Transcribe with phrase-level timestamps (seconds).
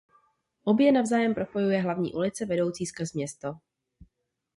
[0.63, 3.57] Obě navzájem propojuje hlavní ulice vedoucí skrz město.